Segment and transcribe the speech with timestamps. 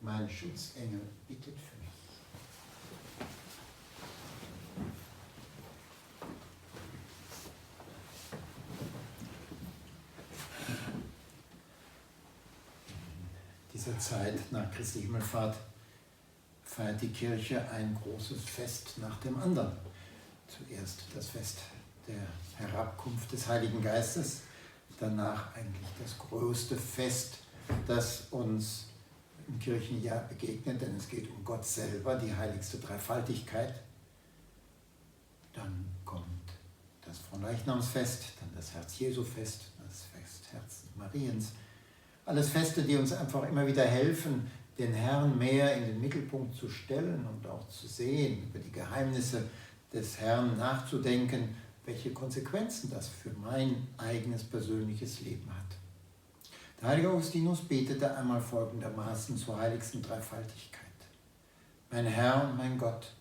[0.00, 1.88] mein Schutzengel, bittet für mich.
[13.74, 15.56] Dieser Zeit nach Christi Himmelfahrt
[16.64, 19.72] feiert die Kirche ein großes Fest nach dem anderen.
[20.46, 21.58] Zuerst das Fest
[22.06, 22.26] der
[22.56, 24.42] Herabkunft des Heiligen Geistes,
[24.98, 27.38] danach eigentlich das größte Fest,
[27.86, 28.86] das uns
[29.48, 33.74] im Kirchenjahr begegnet, denn es geht um Gott selber, die heiligste Dreifaltigkeit.
[35.52, 36.26] Dann kommt
[37.04, 41.52] das Fronleichnamsfest, dann das Herz-Jesu-Fest, das Fest Herz Mariens.
[42.26, 46.68] Alles Feste, die uns einfach immer wieder helfen, den Herrn mehr in den Mittelpunkt zu
[46.68, 49.44] stellen und auch zu sehen, über die Geheimnisse
[49.92, 55.77] des Herrn nachzudenken, welche Konsequenzen das für mein eigenes persönliches Leben hat.
[56.80, 60.84] Der heilige Augustinus betete einmal folgendermaßen zur heiligsten Dreifaltigkeit.
[61.90, 63.14] Mein Herr und mein Gott,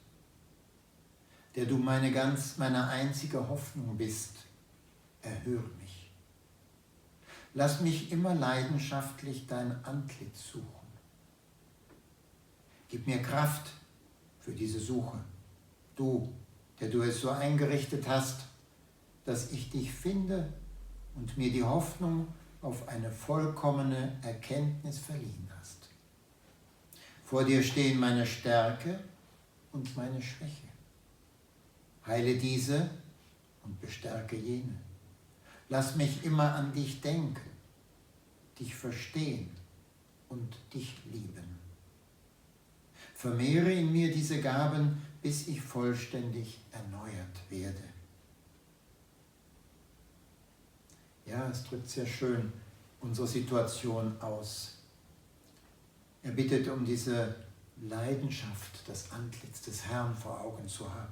[1.55, 4.35] der du meine ganz, meine einzige Hoffnung bist,
[5.23, 6.11] erhöre mich.
[7.55, 10.65] Lass mich immer leidenschaftlich dein Antlitz suchen.
[12.89, 13.71] Gib mir Kraft
[14.39, 15.17] für diese Suche,
[15.95, 16.31] du,
[16.79, 18.41] der du es so eingerichtet hast,
[19.25, 20.53] dass ich dich finde
[21.15, 22.27] und mir die Hoffnung
[22.61, 25.89] auf eine vollkommene Erkenntnis verliehen hast.
[27.23, 28.99] Vor dir stehen meine Stärke
[29.71, 30.67] und meine Schwäche.
[32.05, 32.89] Heile diese
[33.63, 34.77] und bestärke jene.
[35.69, 37.49] Lass mich immer an dich denken,
[38.57, 39.49] dich verstehen
[40.29, 41.57] und dich lieben.
[43.13, 47.83] Vermehre in mir diese Gaben, bis ich vollständig erneuert werde.
[51.27, 52.53] Ja, es drückt sehr schön
[53.01, 54.75] unsere Situation aus.
[56.23, 57.35] Er bittet um diese
[57.81, 61.11] Leidenschaft, das Antlitz des Herrn vor Augen zu haben.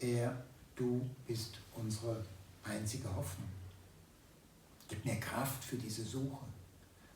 [0.00, 2.24] Er, du bist unsere
[2.64, 3.48] einzige Hoffnung.
[4.88, 6.44] Gib mir Kraft für diese Suche,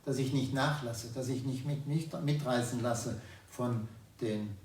[0.05, 3.89] dass ich nicht nachlasse, dass ich nicht, mit, nicht mitreißen lasse von,
[4.21, 4.57] den,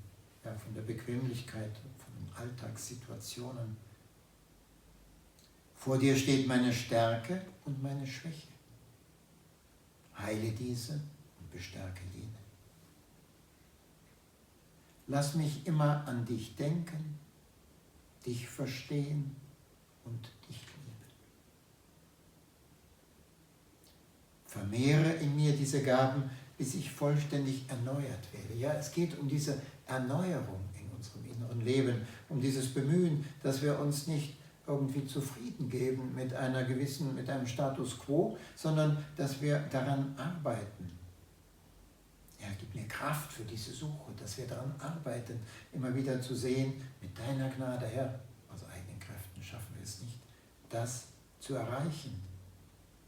[0.45, 3.88] ja, von der Bequemlichkeit, von den Alltagssituationen
[5.79, 8.49] vor dir steht meine Stärke und meine Schwäche.
[10.17, 10.93] Heile diese
[11.39, 12.27] und bestärke jene.
[15.07, 17.17] Lass mich immer an dich denken,
[18.25, 19.33] dich verstehen
[20.03, 20.97] und dich lieben.
[24.47, 28.59] Vermehre in mir diese Gaben, bis ich vollständig erneuert werde.
[28.59, 33.79] Ja, es geht um diese Erneuerung in unserem inneren Leben, um dieses Bemühen, dass wir
[33.79, 34.38] uns nicht
[34.69, 40.91] irgendwie zufrieden geben mit einer gewissen, mit einem Status quo, sondern dass wir daran arbeiten.
[42.39, 45.41] Er gibt mir Kraft für diese Suche, dass wir daran arbeiten,
[45.73, 48.19] immer wieder zu sehen, mit deiner Gnade, Herr,
[48.53, 50.19] aus eigenen Kräften schaffen wir es nicht,
[50.69, 51.07] das
[51.39, 52.21] zu erreichen,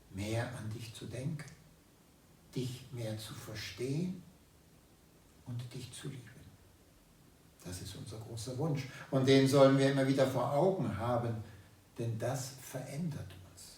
[0.09, 1.49] mehr an dich zu denken,
[2.55, 4.21] dich mehr zu verstehen
[5.45, 6.31] und dich zu lieben.
[7.63, 8.87] Das ist unser großer Wunsch.
[9.11, 11.35] Und den sollen wir immer wieder vor Augen haben,
[12.01, 13.77] denn das verändert uns.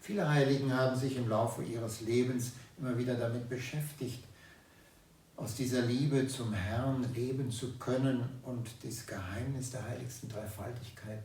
[0.00, 4.24] Viele Heiligen haben sich im Laufe ihres Lebens immer wieder damit beschäftigt,
[5.36, 11.24] aus dieser Liebe zum Herrn leben zu können und das Geheimnis der heiligsten Dreifaltigkeit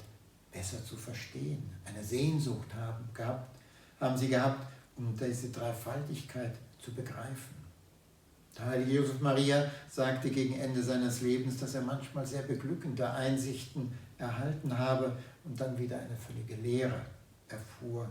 [0.52, 1.70] besser zu verstehen.
[1.86, 3.56] Eine Sehnsucht haben, gehabt,
[4.00, 7.58] haben sie gehabt, um diese Dreifaltigkeit zu begreifen.
[8.58, 13.92] Der heilige Josef Maria sagte gegen Ende seines Lebens, dass er manchmal sehr beglückende Einsichten
[14.18, 15.16] erhalten habe
[15.48, 17.02] und dann wieder eine völlige Leere
[17.48, 18.08] erfuhr.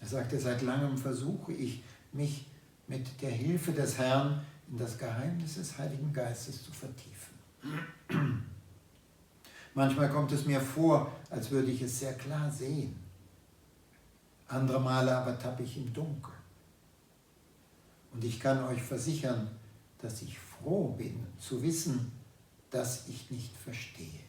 [0.00, 1.82] Er sagte, seit langem versuche ich,
[2.12, 2.46] mich
[2.86, 7.34] mit der Hilfe des Herrn in das Geheimnis des Heiligen Geistes zu vertiefen.
[9.74, 12.96] Manchmal kommt es mir vor, als würde ich es sehr klar sehen.
[14.48, 16.32] Andere Male aber tappe ich im Dunkel.
[18.12, 19.50] Und ich kann euch versichern,
[19.98, 22.12] dass ich froh bin zu wissen,
[22.70, 24.20] dass ich nicht verstehe.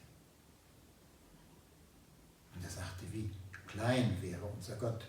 [2.56, 3.30] Und er sagte, wie
[3.68, 5.06] klein wäre unser Gott,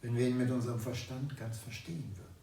[0.00, 2.34] wenn wir ihn mit unserem Verstand ganz verstehen würden.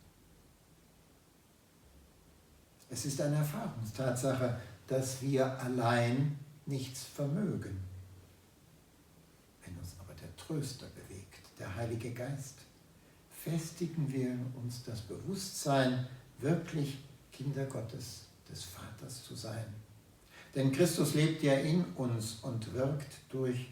[2.89, 7.79] Es ist eine Erfahrungstatsache, dass wir allein nichts vermögen.
[9.63, 12.57] Wenn uns aber der Tröster bewegt, der Heilige Geist,
[13.31, 16.07] festigen wir in uns das Bewusstsein,
[16.39, 16.99] wirklich
[17.31, 19.65] Kinder Gottes, des Vaters zu sein.
[20.53, 23.69] Denn Christus lebt ja in uns und wirkt durch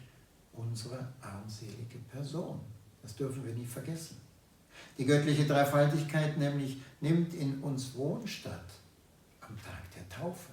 [0.52, 2.60] unsere armselige Person.
[3.02, 4.16] Das dürfen wir nicht vergessen.
[4.98, 8.66] Die göttliche Dreifaltigkeit nämlich nimmt in uns Wohnstatt
[9.40, 10.50] am Tag der Taufe.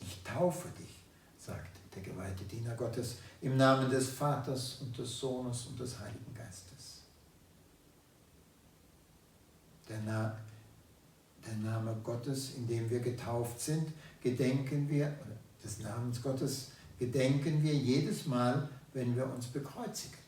[0.00, 1.02] Ich taufe dich,
[1.38, 6.34] sagt der geweihte Diener Gottes, im Namen des Vaters und des Sohnes und des Heiligen
[6.34, 7.02] Geistes.
[9.88, 10.38] Der, Na
[11.46, 13.92] der Name Gottes, in dem wir getauft sind,
[14.22, 15.16] gedenken wir,
[15.62, 20.18] des Namens Gottes gedenken wir jedes Mal, wenn wir uns bekreuzigen.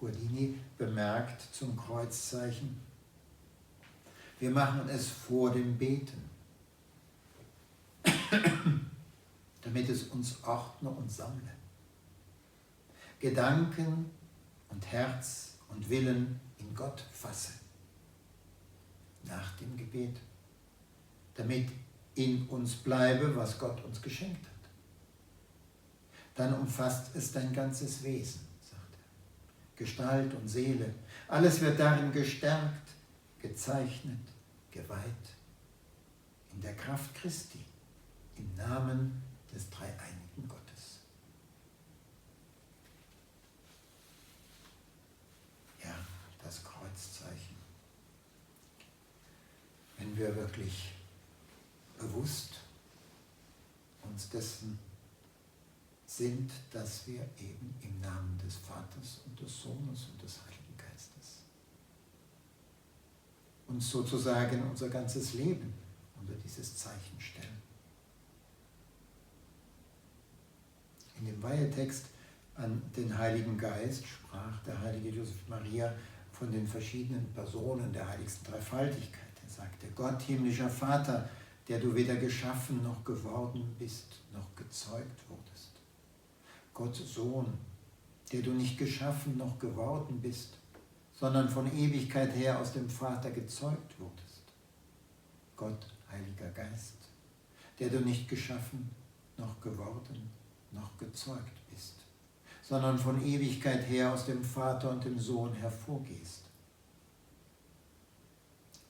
[0.00, 2.80] Guardini bemerkt zum Kreuzzeichen,
[4.40, 6.30] wir machen es vor dem Beten,
[9.62, 11.52] damit es uns ordne und sammle.
[13.20, 14.10] Gedanken
[14.70, 17.52] und Herz und Willen in Gott fasse.
[19.24, 20.16] Nach dem Gebet,
[21.34, 21.68] damit
[22.14, 24.53] in uns bleibe, was Gott uns geschenkt hat.
[26.34, 29.78] Dann umfasst es dein ganzes Wesen, sagt er.
[29.84, 30.94] Gestalt und Seele,
[31.28, 32.88] alles wird darin gestärkt,
[33.40, 34.26] gezeichnet,
[34.70, 35.04] geweiht.
[36.52, 37.64] In der Kraft Christi,
[38.36, 39.22] im Namen
[39.52, 40.98] des dreieinigen Gottes.
[45.82, 45.94] Ja,
[46.42, 47.56] das Kreuzzeichen.
[49.98, 50.94] Wenn wir wirklich
[51.98, 52.60] bewusst
[54.02, 54.78] uns dessen
[56.16, 61.40] sind, dass wir eben im Namen des Vaters und des Sohnes und des Heiligen Geistes
[63.66, 65.72] uns sozusagen unser ganzes Leben
[66.20, 67.62] unter dieses Zeichen stellen.
[71.18, 72.06] In dem Weihetext
[72.56, 75.92] an den Heiligen Geist sprach der heilige Josef Maria
[76.30, 79.20] von den verschiedenen Personen der heiligsten Dreifaltigkeit.
[79.42, 81.28] Er sagte, Gott, himmlischer Vater,
[81.66, 85.73] der du weder geschaffen noch geworden bist, noch gezeugt wurdest.
[86.74, 87.56] Gott Sohn,
[88.32, 90.58] der du nicht geschaffen noch geworden bist,
[91.12, 94.42] sondern von Ewigkeit her aus dem Vater gezeugt wurdest.
[95.56, 96.96] Gott, Heiliger Geist,
[97.78, 98.90] der du nicht geschaffen
[99.36, 100.30] noch geworden
[100.72, 101.94] noch gezeugt bist,
[102.62, 106.42] sondern von Ewigkeit her aus dem Vater und dem Sohn hervorgehst.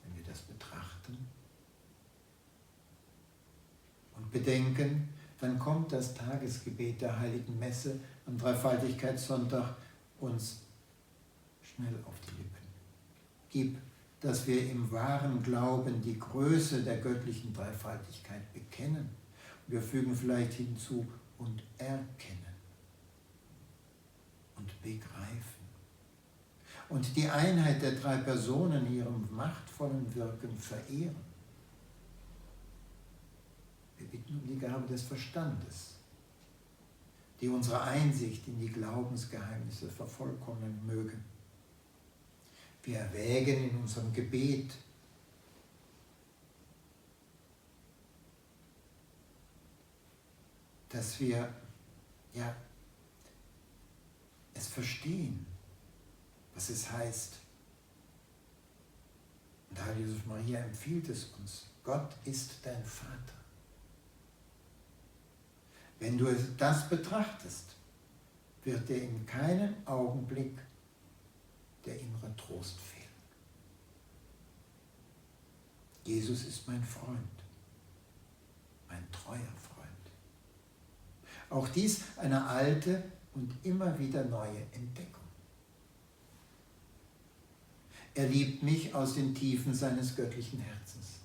[0.03, 1.19] Wenn wir das betrachten,
[4.35, 5.09] bedenken,
[5.45, 9.77] dann kommt das Tagesgebet der heiligen Messe am Dreifaltigkeitssonntag
[10.19, 10.63] uns
[11.61, 12.67] schnell auf die Lippen.
[13.51, 13.79] Gib,
[14.21, 19.11] dass wir im wahren Glauben die Größe der göttlichen Dreifaltigkeit bekennen.
[19.67, 21.07] Wir fügen vielleicht hinzu
[21.37, 22.55] und erkennen
[24.57, 25.65] und begreifen.
[26.89, 31.34] Und die Einheit der drei Personen in ihrem machtvollen Wirken verehren
[34.35, 35.95] um die Gabe des Verstandes,
[37.41, 41.17] die unsere Einsicht in die Glaubensgeheimnisse vervollkommnen möge.
[42.83, 44.75] Wir erwägen in unserem Gebet,
[50.89, 51.53] dass wir
[52.35, 52.55] ja,
[54.53, 55.47] es verstehen,
[56.55, 57.39] was es heißt.
[59.71, 61.67] Und Heilige Josef Maria empfiehlt es uns.
[61.83, 63.44] Gott ist dein Vater.
[66.05, 66.27] Wenn du
[66.59, 67.77] das betrachtest,
[68.63, 70.59] wird dir in keinem Augenblick
[71.87, 73.09] der innere Trost fehlen.
[76.05, 77.17] Jesus ist mein Freund,
[78.87, 79.89] mein treuer Freund.
[81.49, 85.25] Auch dies eine alte und immer wieder neue Entdeckung.
[88.13, 91.21] Er liebt mich aus den Tiefen seines göttlichen Herzens.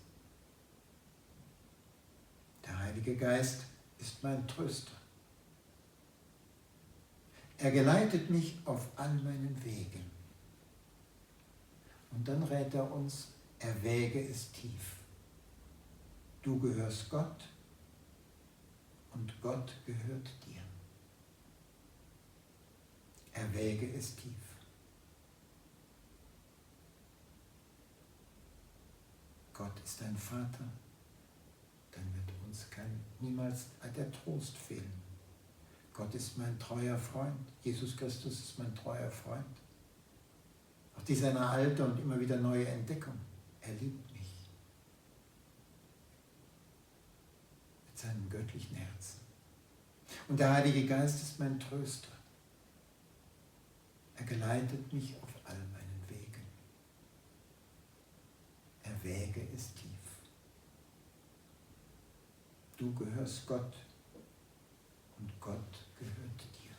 [2.65, 3.65] Der Heilige Geist
[3.99, 4.93] ist mein Tröster.
[7.57, 10.09] Er geleitet mich auf all meinen Wegen.
[12.11, 13.27] Und dann rät er uns,
[13.59, 14.95] erwäge es tief.
[16.41, 17.49] Du gehörst Gott
[19.13, 20.61] und Gott gehört dir.
[23.33, 24.33] Erwäge es tief.
[29.53, 30.63] Gott ist dein Vater
[32.49, 34.91] uns kann niemals der Trost fehlen.
[35.93, 37.47] Gott ist mein treuer Freund.
[37.63, 39.45] Jesus Christus ist mein treuer Freund.
[40.97, 43.13] Auch dies eine alte und immer wieder neue Entdeckung.
[43.61, 44.49] Er liebt mich.
[47.87, 49.19] Mit seinem göttlichen Herzen.
[50.27, 52.09] Und der Heilige Geist ist mein Tröster.
[54.15, 56.45] Er geleitet mich auf all meinen Wegen.
[58.83, 59.75] Er Wäge ist
[62.79, 63.73] Du gehörst Gott
[65.19, 65.57] und Gott
[65.99, 66.71] gehört dir.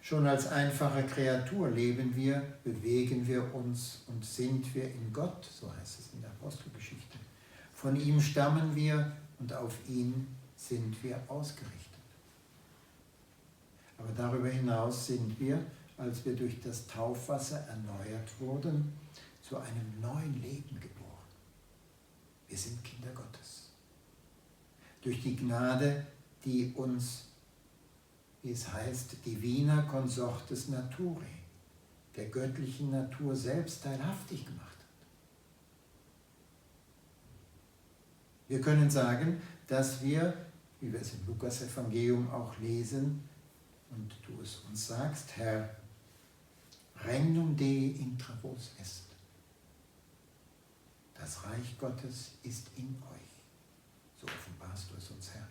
[0.00, 5.72] Schon als einfache Kreatur leben wir, bewegen wir uns und sind wir in Gott, so
[5.72, 7.18] heißt es in der Apostelgeschichte.
[7.72, 10.26] Von ihm stammen wir und auf ihn
[10.56, 11.78] sind wir ausgerichtet.
[13.96, 15.64] Aber darüber hinaus sind wir,
[15.96, 18.92] als wir durch das Taufwasser erneuert wurden,
[19.40, 21.01] zu einem neuen Leben geboren.
[22.52, 23.70] Wir sind Kinder Gottes.
[25.00, 26.06] Durch die Gnade,
[26.44, 27.28] die uns,
[28.42, 31.24] wie es heißt, Divina Consortes Naturae,
[32.14, 35.06] der göttlichen Natur selbst teilhaftig gemacht hat.
[38.48, 40.36] Wir können sagen, dass wir,
[40.78, 43.26] wie wir es im Lukas-Evangelium auch lesen,
[43.90, 45.74] und du es uns sagst, Herr,
[47.02, 49.11] regnum Dei intra vos est.
[51.22, 53.30] Das Reich Gottes ist in euch.
[54.20, 55.46] So offenbarst du es uns, Herr.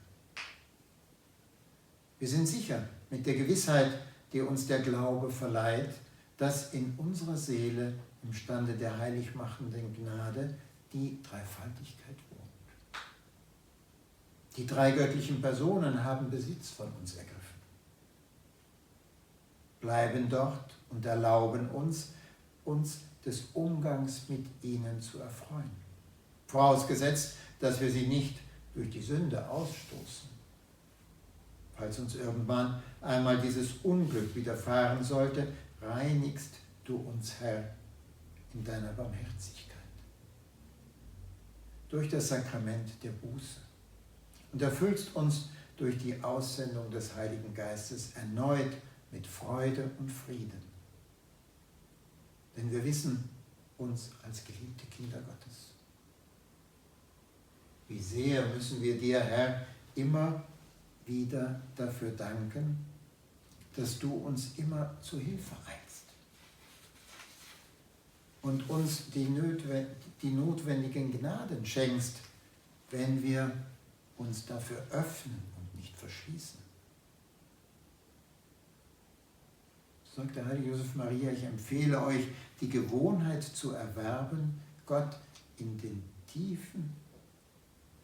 [2.20, 3.90] Wir sind sicher mit der Gewissheit,
[4.34, 5.96] die uns der Glaube verleiht,
[6.36, 10.54] dass in unserer Seele im Stande der heiligmachenden Gnade
[10.92, 13.02] die Dreifaltigkeit wohnt.
[14.58, 17.42] Die drei göttlichen Personen haben Besitz von uns ergriffen
[19.80, 22.12] bleiben dort und erlauben uns,
[22.64, 25.70] uns des Umgangs mit ihnen zu erfreuen.
[26.48, 28.40] Vorausgesetzt, dass wir sie nicht
[28.74, 30.30] durch die Sünde ausstoßen.
[31.76, 35.48] Falls uns irgendwann einmal dieses Unglück widerfahren sollte,
[35.82, 37.76] reinigst du uns, Herr,
[38.54, 39.72] in deiner Barmherzigkeit.
[41.90, 43.60] Durch das Sakrament der Buße.
[44.54, 48.74] Und erfüllst uns durch die Aussendung des Heiligen Geistes erneut
[49.12, 50.71] mit Freude und Frieden.
[52.56, 53.30] Denn wir wissen
[53.78, 55.72] uns als geliebte Kinder Gottes.
[57.88, 59.66] Wie sehr müssen wir dir, Herr,
[59.96, 60.44] immer
[61.06, 62.86] wieder dafür danken,
[63.76, 66.06] dass du uns immer zu Hilfe eilst
[68.42, 69.28] und uns die,
[70.30, 72.18] notwendigen Gnaden schenkst,
[72.90, 73.52] wenn wir
[74.18, 76.60] uns dafür öffnen und nicht verschließen.
[80.16, 82.28] Sagt der heilige Josef Maria, ich empfehle euch,
[82.60, 85.18] die Gewohnheit zu erwerben, Gott
[85.58, 86.96] in den Tiefen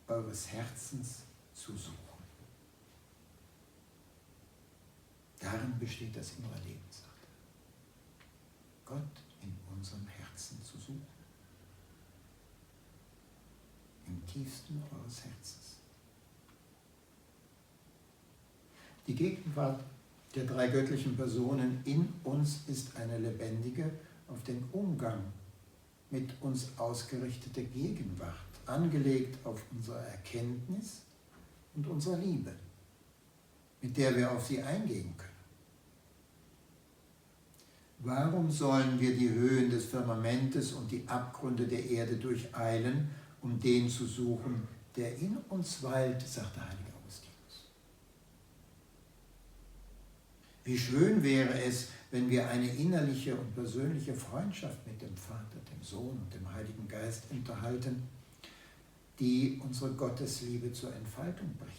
[0.07, 1.23] eures Herzens
[1.53, 2.07] zu suchen.
[5.39, 8.93] Darin besteht das innere Leben, sagt er.
[8.93, 11.05] Gott in unserem Herzen zu suchen.
[14.07, 15.75] Im tiefsten eures Herzens.
[19.05, 19.83] Die Gegenwart
[20.37, 23.89] der drei göttlichen Personen in uns ist eine lebendige,
[24.27, 25.19] auf den Umgang
[26.11, 28.35] mit uns ausgerichtete Gegenwart,
[28.67, 31.01] angelegt auf unsere Erkenntnis
[31.75, 32.51] und unsere Liebe,
[33.81, 35.27] mit der wir auf sie eingehen können.
[37.99, 43.09] Warum sollen wir die Höhen des Firmamentes und die Abgründe der Erde durcheilen,
[43.41, 46.86] um den zu suchen, der in uns weilt, sagt der Heilige
[50.67, 55.81] Wie schön wäre es, wenn wir eine innerliche und persönliche Freundschaft mit dem Vater, dem
[55.81, 58.03] Sohn und dem Heiligen Geist unterhalten,
[59.17, 61.71] die unsere Gottesliebe zur Entfaltung bringt.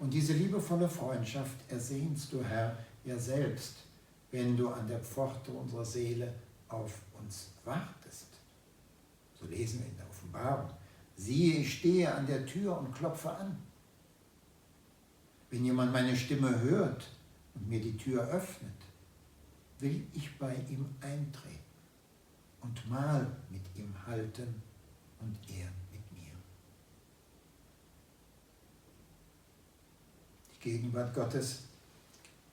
[0.00, 3.84] Und diese liebevolle Freundschaft ersehnst du, Herr, ja selbst,
[4.32, 6.34] wenn du an der Pforte unserer Seele
[6.66, 8.26] auf uns wartest.
[9.38, 10.70] So lesen wir in der Offenbarung.
[11.16, 13.56] Siehe, ich stehe an der Tür und klopfe an.
[15.52, 17.10] Wenn jemand meine Stimme hört
[17.54, 18.72] und mir die Tür öffnet,
[19.80, 21.58] will ich bei ihm eintreten
[22.62, 24.62] und Mahl mit ihm halten
[25.20, 26.32] und er mit mir.
[30.54, 31.64] Die Gegenwart Gottes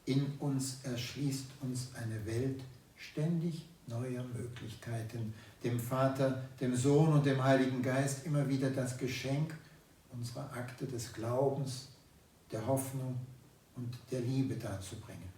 [0.03, 2.61] in uns erschließt uns eine Welt
[2.97, 9.55] ständig neuer Möglichkeiten, dem Vater, dem Sohn und dem Heiligen Geist immer wieder das Geschenk
[10.11, 11.87] unserer Akte des Glaubens
[12.51, 13.19] der Hoffnung
[13.75, 15.29] und der Liebe darzubringen.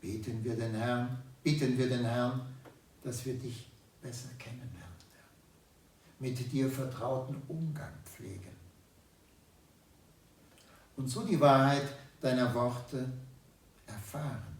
[0.00, 2.40] Beten wir den Herrn, bitten wir den Herrn,
[3.02, 3.68] dass wir dich
[4.00, 4.74] besser kennenlernen,
[6.18, 8.58] mit dir vertrauten Umgang pflegen
[10.98, 11.84] und so die Wahrheit
[12.20, 13.08] deiner Worte
[13.86, 14.58] erfahren.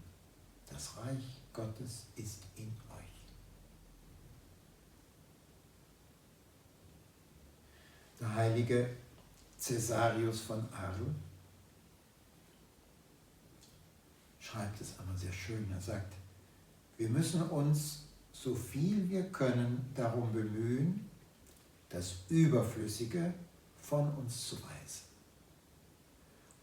[0.70, 3.04] Das Reich Gottes ist in euch.
[8.20, 8.88] Der heilige
[9.58, 11.14] Cäsarius von Arl
[14.38, 15.70] schreibt es einmal sehr schön.
[15.72, 16.14] Er sagt,
[16.96, 21.08] wir müssen uns so viel wir können darum bemühen,
[21.88, 23.34] das Überflüssige
[23.82, 25.06] von uns zu weisen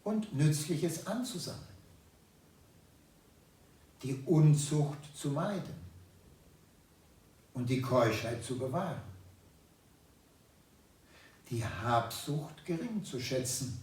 [0.04, 1.66] und Nützliches anzusammeln,
[4.02, 5.74] die Unzucht zu meiden
[7.54, 9.00] und die Keuschheit zu bewahren,
[11.48, 13.80] die Habsucht gering zu schätzen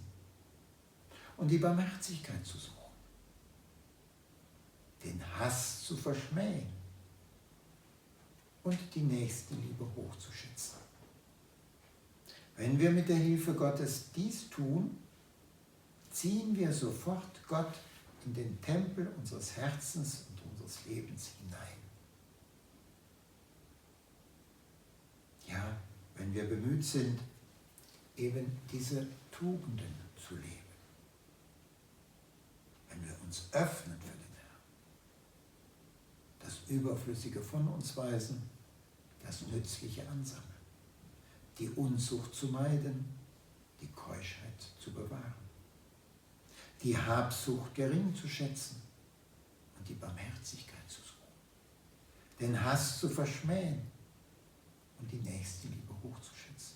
[1.38, 2.74] und die Barmherzigkeit zu suchen,
[5.04, 6.68] den Hass zu verschmähen
[8.64, 10.80] und die Nächstenliebe hochzuschätzen.
[12.56, 14.98] Wenn wir mit der Hilfe Gottes dies tun,
[16.12, 17.74] ziehen wir sofort Gott
[18.26, 21.60] in den Tempel unseres Herzens und unseres Lebens hinein.
[25.48, 25.78] Ja,
[26.16, 27.20] wenn wir bemüht sind,
[28.16, 30.60] eben diese Tugenden zu leben.
[32.90, 34.62] Wenn wir uns öffnen für den Herrn,
[36.40, 38.44] das Überflüssige von uns weisen,
[39.24, 40.54] das Nützliche ansammeln,
[41.58, 43.06] die Unzucht zu meiden,
[43.82, 45.34] die Keuschheit zu bewahren,
[46.82, 48.82] die Habsucht gering zu schätzen
[49.78, 51.34] und die Barmherzigkeit zu suchen,
[52.40, 53.82] den Hass zu verschmähen
[55.00, 56.73] und die nächste Liebe hochzuschätzen.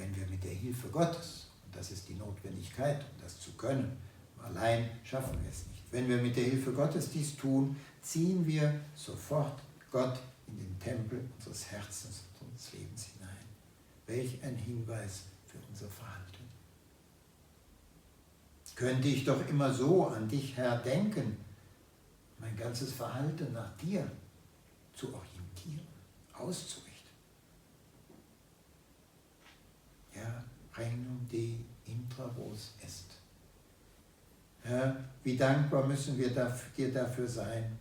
[0.00, 3.98] Wenn wir mit der Hilfe Gottes, und das ist die Notwendigkeit, um das zu können,
[4.42, 5.84] allein schaffen wir es nicht.
[5.90, 11.28] Wenn wir mit der Hilfe Gottes dies tun, ziehen wir sofort Gott in den Tempel
[11.36, 13.44] unseres Herzens und unseres Lebens hinein.
[14.06, 16.48] Welch ein Hinweis für unser Verhalten.
[18.74, 21.36] Könnte ich doch immer so an dich, Herr, denken,
[22.38, 24.10] mein ganzes Verhalten nach dir
[24.94, 25.86] zu orientieren,
[26.32, 26.89] auszurichten.
[30.20, 30.44] Ja,
[30.76, 33.20] regnum de intravos est.
[34.62, 36.30] Herr, wie dankbar müssen wir
[36.76, 37.78] dir dafür sein,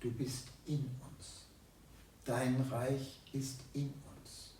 [0.00, 1.46] du bist in uns.
[2.24, 4.54] Dein Reich ist in uns.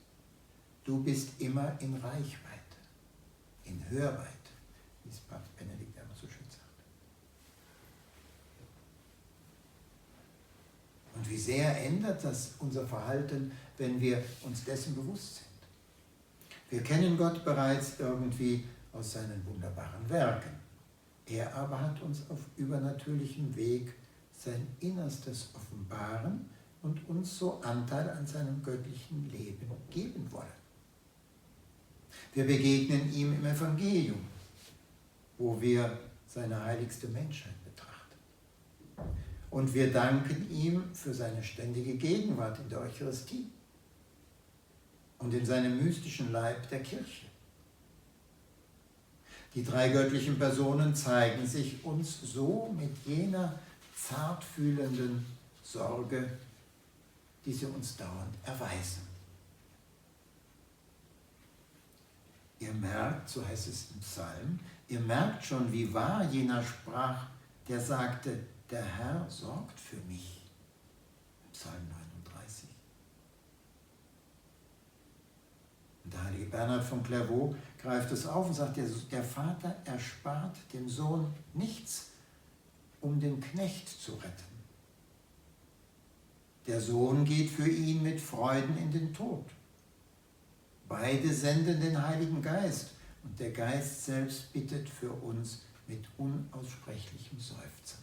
[0.85, 2.77] Du bist immer in Reichweite,
[3.65, 4.53] in Hörweite,
[5.03, 6.63] wie es Papst Benedikt immer so schön sagt.
[11.15, 15.52] Und wie sehr ändert das unser Verhalten, wenn wir uns dessen bewusst sind.
[16.73, 20.53] Wir kennen Gott bereits irgendwie aus seinen wunderbaren Werken.
[21.27, 23.93] Er aber hat uns auf übernatürlichem Weg
[24.35, 26.47] sein Innerstes offenbaren
[26.81, 30.47] und uns so Anteil an seinem göttlichen Leben geben wollen.
[32.33, 34.25] Wir begegnen ihm im Evangelium,
[35.37, 38.17] wo wir seine heiligste Menschheit betrachten.
[39.51, 43.51] Und wir danken ihm für seine ständige Gegenwart in der Eucharistie
[45.23, 47.27] und in seinem mystischen Leib der Kirche.
[49.55, 53.59] Die drei göttlichen Personen zeigen sich uns so mit jener
[53.95, 55.25] zartfühlenden
[55.63, 56.39] Sorge,
[57.45, 59.03] die sie uns dauernd erweisen.
[62.59, 64.59] Ihr merkt, so heißt es im Psalm,
[64.89, 67.27] ihr merkt schon, wie wahr jener sprach,
[67.69, 68.39] der sagte,
[68.71, 70.41] der Herr sorgt für mich.
[71.53, 71.89] Psalm
[72.25, 72.69] 39.
[76.02, 80.89] Und der heilige Bernhard von Clairvaux greift es auf und sagt, der, Vater erspart dem
[80.89, 82.09] Sohn nichts,
[83.01, 84.53] um den Knecht zu retten.
[86.67, 89.45] Der Sohn geht für ihn mit Freuden in den Tod.
[90.89, 92.91] Beide senden den Heiligen Geist
[93.25, 97.99] und der Geist selbst bittet für uns mit unaussprechlichem Seufzen.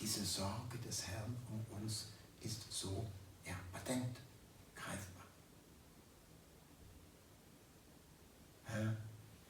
[0.00, 2.08] Diese Sorge des Herrn um uns
[2.40, 3.06] ist so
[3.46, 3.54] ja,
[8.78, 8.94] Herr,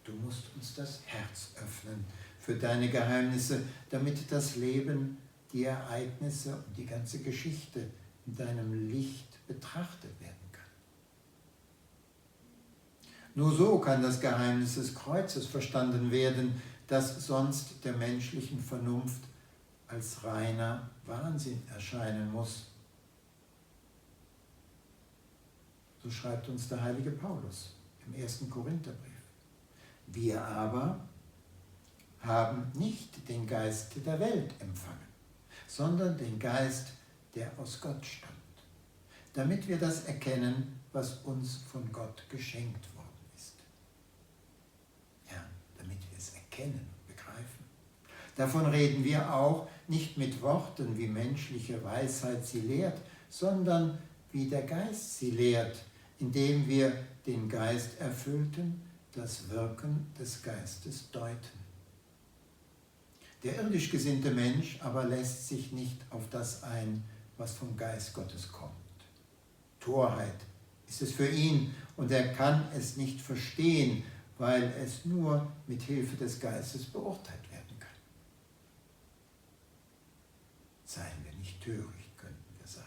[0.04, 2.04] du musst uns das Herz öffnen
[2.40, 5.18] für deine Geheimnisse, damit das Leben,
[5.52, 7.86] die Ereignisse und die ganze Geschichte
[8.26, 10.62] in deinem Licht betrachtet werden kann.
[13.34, 19.22] Nur so kann das Geheimnis des Kreuzes verstanden werden, das sonst der menschlichen Vernunft
[19.86, 22.66] als reiner Wahnsinn erscheinen muss.
[26.02, 27.74] So schreibt uns der heilige Paulus
[28.06, 29.07] im ersten Korintherbrief.
[30.12, 31.00] Wir aber
[32.22, 35.06] haben nicht den Geist der Welt empfangen,
[35.66, 36.88] sondern den Geist,
[37.34, 38.32] der aus Gott stammt,
[39.34, 43.54] damit wir das erkennen, was uns von Gott geschenkt worden ist.
[45.30, 45.44] Ja,
[45.76, 47.64] damit wir es erkennen und begreifen.
[48.34, 53.98] Davon reden wir auch nicht mit Worten, wie menschliche Weisheit sie lehrt, sondern
[54.32, 55.76] wie der Geist sie lehrt,
[56.18, 56.92] indem wir
[57.26, 61.58] den Geist erfüllten, das Wirken des Geistes deuten.
[63.42, 67.04] Der irdisch gesinnte Mensch aber lässt sich nicht auf das ein,
[67.36, 68.72] was vom Geist Gottes kommt.
[69.80, 70.40] Torheit
[70.88, 74.02] ist es für ihn und er kann es nicht verstehen,
[74.38, 77.88] weil es nur mit Hilfe des Geistes beurteilt werden kann.
[80.84, 82.86] Seien wir nicht töricht, könnten wir sagen,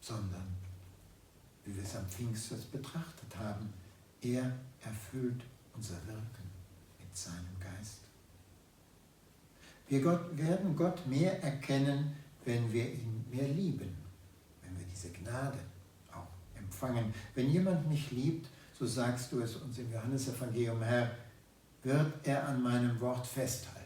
[0.00, 0.59] sondern,
[1.70, 3.72] wie wir es am Pfingstfest betrachtet haben,
[4.22, 4.52] er
[4.82, 5.42] erfüllt
[5.74, 6.50] unser Wirken
[6.98, 8.00] mit seinem Geist.
[9.88, 12.12] Wir Gott, werden Gott mehr erkennen,
[12.44, 13.96] wenn wir ihn mehr lieben,
[14.62, 15.58] wenn wir diese Gnade
[16.12, 16.26] auch
[16.58, 17.12] empfangen.
[17.34, 21.10] Wenn jemand mich liebt, so sagst du es uns im Johannesevangelium, Herr,
[21.82, 23.78] wird er an meinem Wort festhalten.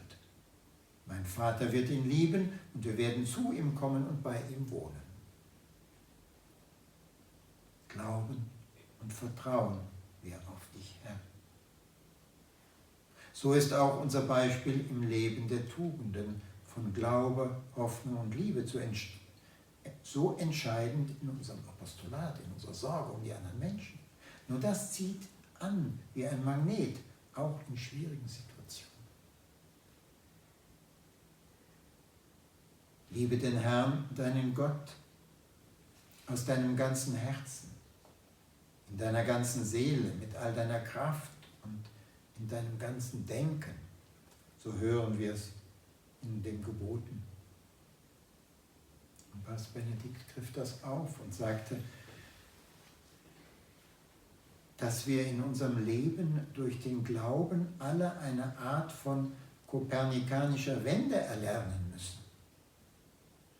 [1.05, 5.04] Mein Vater wird ihn lieben und wir werden zu ihm kommen und bei ihm wohnen.
[7.95, 8.49] Glauben
[9.01, 9.79] und Vertrauen
[10.21, 11.17] wir auf dich, Herr.
[13.31, 18.79] So ist auch unser Beispiel im Leben der Tugenden von Glaube, Hoffnung und Liebe zu
[20.03, 23.99] so entscheidend in unserem Apostolat, in unserer Sorge um die anderen Menschen.
[24.47, 25.23] Nur das zieht
[25.59, 26.97] an wie ein Magnet,
[27.33, 28.93] auch in schwierigen Situationen.
[33.11, 34.95] Liebe den Herrn, deinen Gott,
[36.27, 37.74] aus deinem ganzen Herzen,
[38.95, 41.29] in deiner ganzen Seele, mit all deiner Kraft
[41.63, 41.83] und
[42.39, 43.75] in deinem ganzen Denken.
[44.63, 45.51] So hören wir es
[46.21, 47.21] in den Geboten.
[49.33, 51.75] Und Papst Benedikt griff das auf und sagte,
[54.77, 59.33] dass wir in unserem Leben durch den Glauben alle eine Art von
[59.67, 62.19] kopernikanischer Wende erlernen müssen.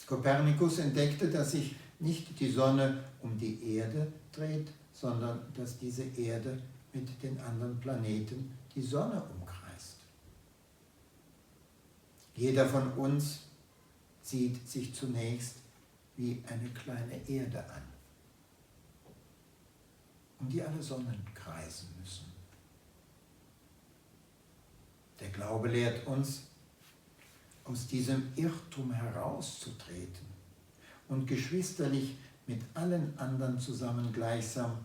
[0.07, 6.57] Kopernikus entdeckte, dass sich nicht die Sonne um die Erde dreht, sondern dass diese Erde
[6.93, 9.97] mit den anderen Planeten die Sonne umkreist.
[12.33, 13.41] Jeder von uns
[14.21, 15.57] sieht sich zunächst
[16.15, 17.83] wie eine kleine Erde an,
[20.39, 22.25] um die alle Sonnen kreisen müssen.
[25.19, 26.43] Der Glaube lehrt uns,
[27.65, 30.25] aus diesem Irrtum herauszutreten
[31.09, 32.15] und geschwisterlich
[32.47, 34.77] mit allen anderen zusammen gleichsam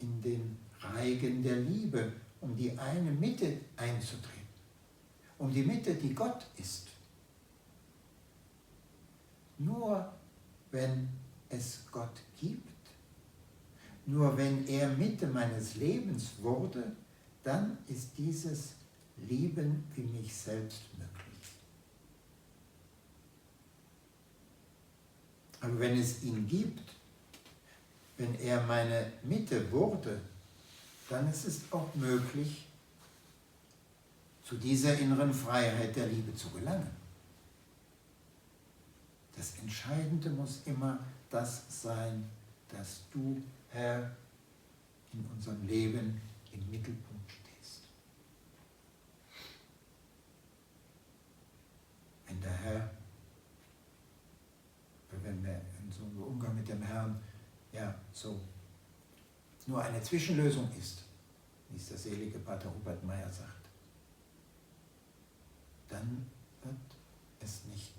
[0.00, 4.46] in den Reigen der Liebe um die eine Mitte einzutreten,
[5.38, 6.88] um die Mitte, die Gott ist.
[9.58, 10.12] Nur
[10.70, 11.08] wenn
[11.48, 12.68] es Gott gibt,
[14.06, 16.92] nur wenn er Mitte meines Lebens wurde,
[17.42, 18.74] dann ist dieses
[19.28, 21.06] Lieben wie mich selbst möglich.
[25.60, 26.82] Aber wenn es ihn gibt,
[28.16, 30.20] wenn er meine Mitte wurde,
[31.08, 32.66] dann ist es auch möglich,
[34.44, 36.90] zu dieser inneren Freiheit der Liebe zu gelangen.
[39.36, 42.28] Das Entscheidende muss immer das sein,
[42.68, 44.16] dass du, Herr,
[45.12, 46.20] in unserem Leben
[46.52, 47.80] im Mittelpunkt stehst.
[52.26, 52.90] Wenn der Herr,
[55.86, 57.20] in so einem Umgang mit dem Herrn,
[57.72, 58.40] ja, so
[59.66, 61.02] nur eine Zwischenlösung ist,
[61.68, 63.68] wie es der selige Pater Hubert Meyer sagt,
[65.88, 66.26] dann
[66.62, 66.76] wird
[67.40, 67.94] es nicht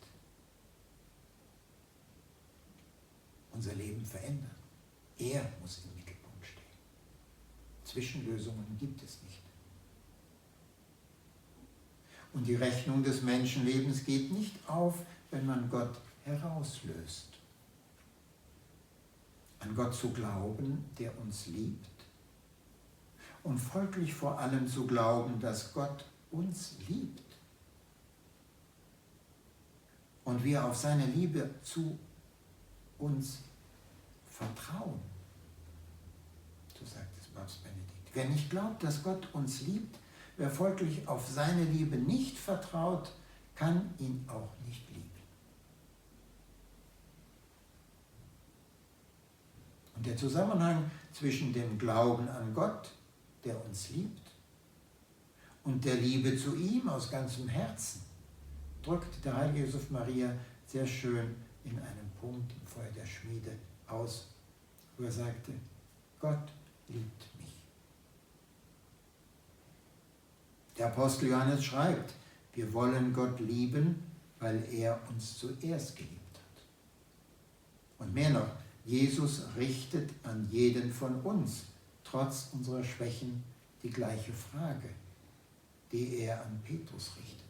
[3.51, 4.55] unser Leben verändern.
[5.17, 6.63] Er muss im Mittelpunkt stehen.
[7.83, 9.41] Zwischenlösungen gibt es nicht.
[12.33, 17.36] Und die Rechnung des Menschenlebens geht nicht auf, wenn man Gott herauslöst
[19.59, 22.05] an Gott zu glauben, der uns liebt
[23.43, 27.23] und folglich vor allem zu glauben, dass Gott uns liebt
[30.25, 31.97] und wir auf seine Liebe zu
[32.97, 33.43] uns
[34.29, 34.99] vertrauen.
[36.77, 38.09] So sagt es Papst Benedikt.
[38.13, 39.97] Wer nicht glaubt, dass Gott uns liebt,
[40.35, 43.13] wer folglich auf seine Liebe nicht vertraut,
[43.55, 45.16] kann ihn auch nicht lieben.
[49.97, 52.91] Und der Zusammenhang zwischen dem Glauben an Gott,
[53.43, 54.31] der uns liebt,
[55.63, 58.01] und der Liebe zu ihm aus ganzem Herzen,
[58.83, 60.31] drückt der heilige Josef Maria
[60.65, 63.51] sehr schön in einem Punkt im Feuer der Schmiede
[63.87, 64.27] aus,
[64.97, 65.51] wo er sagte,
[66.19, 66.51] Gott
[66.87, 67.53] liebt mich.
[70.77, 72.13] Der Apostel Johannes schreibt,
[72.53, 74.03] wir wollen Gott lieben,
[74.39, 76.63] weil er uns zuerst geliebt hat.
[77.99, 78.47] Und mehr noch,
[78.87, 81.65] Jesus richtet an jeden von uns,
[82.05, 83.43] trotz unserer Schwächen,
[83.83, 84.89] die gleiche Frage,
[85.91, 87.45] die er an Petrus richtet.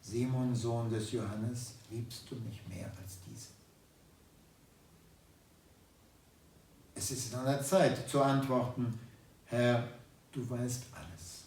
[0.00, 3.50] Simon, Sohn des Johannes, liebst du mich mehr als diese?
[6.94, 8.98] Es ist an der Zeit zu antworten,
[9.44, 9.86] Herr,
[10.32, 11.44] du weißt alles.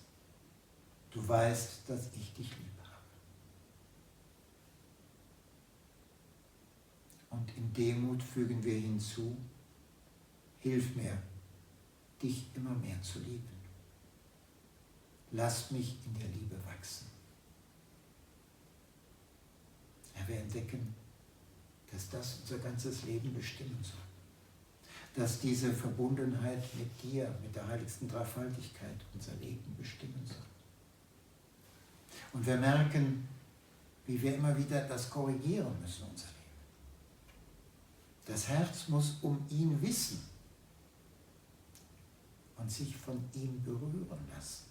[1.10, 2.83] Du weißt, dass ich dich liebe.
[7.34, 9.36] Und in Demut fügen wir hinzu,
[10.60, 11.18] hilf mir,
[12.22, 13.50] dich immer mehr zu lieben.
[15.32, 17.08] Lass mich in der Liebe wachsen.
[20.16, 20.94] Ja, wir entdecken,
[21.92, 23.98] dass das unser ganzes Leben bestimmen soll.
[25.16, 30.38] Dass diese Verbundenheit mit dir, mit der heiligsten Dreifaltigkeit unser Leben bestimmen soll.
[32.32, 33.28] Und wir merken,
[34.06, 36.33] wie wir immer wieder das korrigieren müssen, unser.
[38.26, 40.22] Das Herz muss um ihn wissen
[42.58, 44.66] und sich von ihm berühren lassen.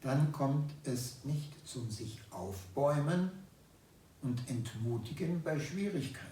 [0.00, 3.30] Dann kommt es nicht zum sich aufbäumen
[4.22, 6.30] und entmutigen bei Schwierigkeiten.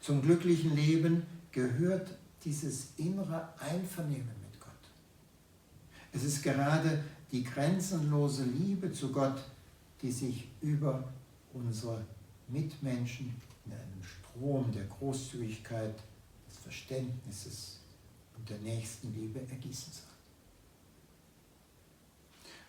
[0.00, 2.10] Zum glücklichen Leben gehört
[2.44, 4.70] dieses innere Einvernehmen mit Gott.
[6.12, 9.42] Es ist gerade die grenzenlose Liebe zu Gott,
[10.02, 11.12] die sich über
[11.52, 12.04] unsere
[12.48, 13.34] Mitmenschen
[13.64, 15.94] in einem Strom der Großzügigkeit,
[16.48, 17.80] des Verständnisses
[18.36, 20.04] und der Nächstenliebe ergießen soll.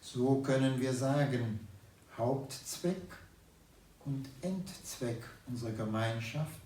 [0.01, 1.67] So können wir sagen,
[2.17, 3.17] Hauptzweck
[4.05, 6.61] und Endzweck unserer Gemeinschaft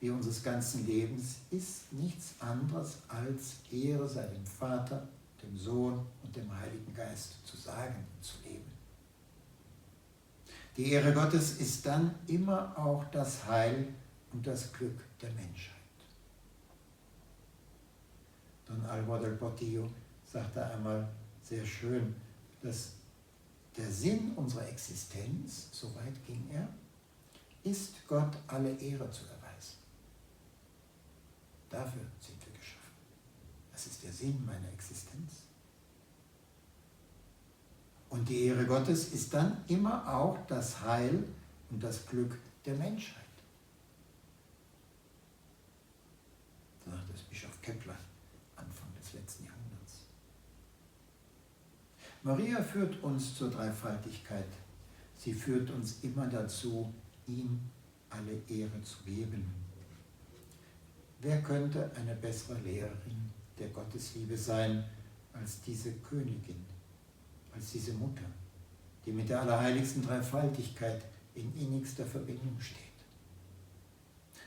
[0.00, 5.08] wie unseres ganzen Lebens ist nichts anderes als Ehre sei dem Vater,
[5.42, 8.65] dem Sohn und dem Heiligen Geist zu sagen und zu leben.
[10.76, 13.88] Die Ehre Gottes ist dann immer auch das Heil
[14.32, 15.74] und das Glück der Menschheit.
[18.66, 19.88] Don Alvaro del Portillo
[20.30, 21.08] sagte einmal
[21.42, 22.14] sehr schön,
[22.60, 22.90] dass
[23.76, 26.68] der Sinn unserer Existenz, so weit ging er,
[27.62, 29.76] ist Gott alle Ehre zu erweisen.
[31.70, 32.92] Dafür sind wir geschaffen.
[33.72, 35.45] Das ist der Sinn meiner Existenz.
[38.16, 41.22] Und die Ehre Gottes ist dann immer auch das Heil
[41.70, 43.22] und das Glück der Menschheit.
[46.86, 47.96] Sagt es Bischof Kepler
[48.56, 50.06] Anfang des letzten Jahrhunderts.
[52.22, 54.48] Maria führt uns zur Dreifaltigkeit.
[55.18, 56.90] Sie führt uns immer dazu,
[57.26, 57.60] ihm
[58.08, 59.44] alle Ehre zu geben.
[61.20, 64.84] Wer könnte eine bessere Lehrerin der Gottesliebe sein
[65.34, 66.75] als diese Königin?
[67.56, 68.24] Als diese Mutter,
[69.04, 71.02] die mit der allerheiligsten Dreifaltigkeit
[71.34, 72.76] in innigster Verbindung steht.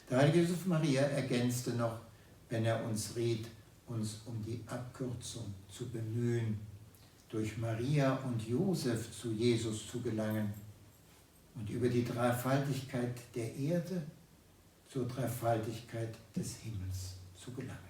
[0.10, 2.00] Der heilige Josef Maria ergänzte noch,
[2.50, 3.48] wenn er uns riet,
[3.88, 6.60] uns um die Abkürzung zu bemühen,
[7.30, 10.52] durch Maria und Josef zu Jesus zu gelangen
[11.56, 14.02] und über die Dreifaltigkeit der Erde
[14.92, 17.90] zur Dreifaltigkeit des Himmels zu gelangen.